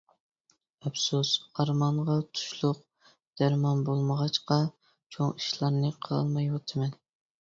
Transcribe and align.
ئەپسۇس، 0.85 1.33
ئارمانغا 1.63 2.15
تۇشلۇق 2.39 2.79
دەرمان 3.41 3.83
بولمىغاچقا 3.91 4.59
چوڭ 5.17 5.37
ئىشلارنى 5.43 5.97
قىلالمايۋاتىمەن. 6.07 7.01